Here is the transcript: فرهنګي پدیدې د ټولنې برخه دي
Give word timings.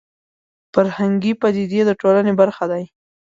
فرهنګي 0.73 1.33
پدیدې 1.41 1.81
د 1.85 1.89
ټولنې 2.01 2.33
برخه 2.41 2.65
دي 2.71 2.83